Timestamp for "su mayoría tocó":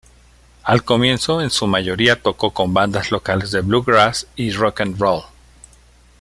1.51-2.55